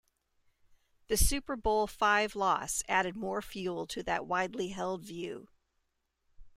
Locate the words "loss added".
2.35-3.15